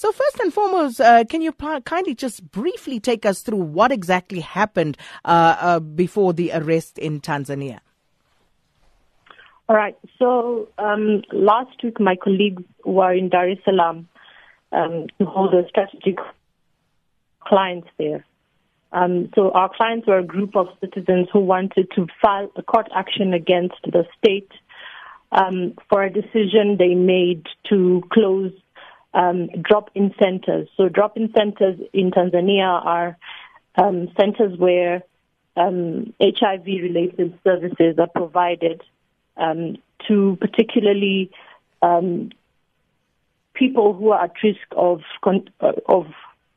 [0.00, 4.40] So, first and foremost, uh, can you kindly just briefly take us through what exactly
[4.40, 7.80] happened uh, uh, before the arrest in Tanzania?
[9.68, 9.98] All right.
[10.18, 14.08] So, um, last week, my colleagues were in Dar es Salaam
[14.72, 16.16] um, to hold a strategic
[17.44, 18.24] clients there.
[18.92, 22.88] Um, so our clients were a group of citizens who wanted to file a court
[22.96, 24.50] action against the state
[25.30, 28.52] um, for a decision they made to close
[29.14, 30.68] um, drop-in centers.
[30.76, 33.16] So drop-in centers in Tanzania are
[33.76, 35.02] um, centers where
[35.56, 38.82] HIV-related um, services are provided
[39.36, 39.76] um,
[40.08, 41.30] to particularly
[43.54, 45.00] people who are at risk of
[45.60, 46.06] uh, of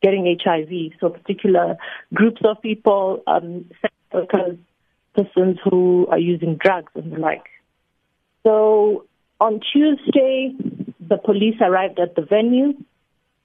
[0.02, 0.99] getting HIV.
[0.99, 1.77] So particular
[2.13, 4.58] groups of people, um, sex workers,
[5.16, 7.46] persons who are using drugs and the like.
[8.44, 9.05] So
[9.40, 10.54] on Tuesday,
[11.13, 12.73] the police arrived at the venue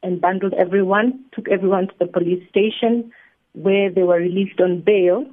[0.03, 3.13] and bundled everyone, took everyone to the police station
[3.53, 5.27] where they were released on bail.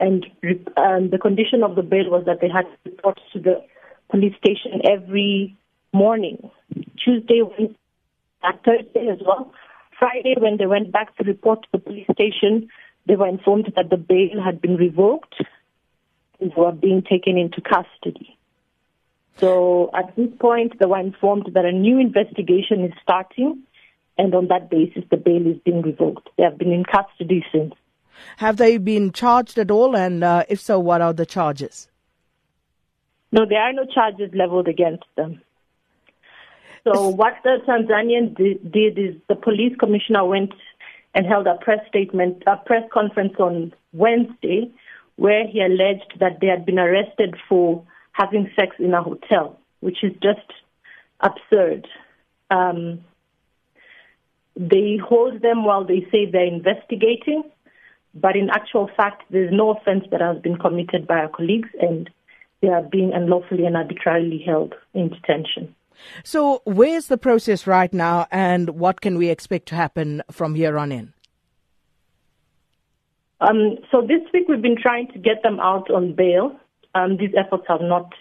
[0.00, 0.24] And
[0.78, 3.62] um, the condition of the bail was that they had to report to the
[4.10, 5.54] police station every
[5.92, 6.50] morning,
[7.04, 7.76] Tuesday, Wednesday,
[8.64, 9.52] Thursday as well.
[9.98, 12.68] Friday, when they went back to report to the police station,
[13.06, 15.34] they were informed that the bail had been revoked
[16.40, 18.38] and were being taken into custody.
[19.44, 23.62] So at this point, they were informed that a new investigation is starting,
[24.16, 26.30] and on that basis, the bail is being revoked.
[26.38, 27.74] They have been in custody since.
[28.38, 29.94] Have they been charged at all?
[29.94, 31.88] And uh, if so, what are the charges?
[33.32, 35.42] No, there are no charges leveled against them.
[36.84, 40.54] So what the Tanzanian did is the police commissioner went
[41.14, 44.70] and held a press statement, a press conference on Wednesday,
[45.16, 50.02] where he alleged that they had been arrested for having sex in a hotel, which
[50.02, 50.50] is just
[51.20, 51.86] absurd.
[52.50, 53.04] Um,
[54.56, 57.42] they hold them while they say they're investigating,
[58.14, 62.08] but in actual fact, there's no offense that has been committed by our colleagues, and
[62.62, 65.74] they are being unlawfully and arbitrarily held in detention.
[66.22, 70.78] So, where's the process right now, and what can we expect to happen from here
[70.78, 71.12] on in?
[73.40, 76.58] Um, so, this week we've been trying to get them out on bail.
[76.94, 78.12] Um, these efforts have not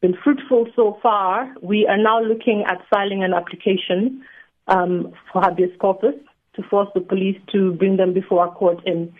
[0.00, 1.54] been fruitful so far.
[1.62, 4.22] We are now looking at filing an application
[4.68, 6.14] um, for habeas corpus
[6.56, 9.12] to force the police to bring them before a court and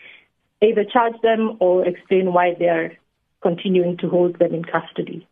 [0.61, 2.91] either charge them or explain why they are
[3.41, 5.27] continuing to hold them in custody.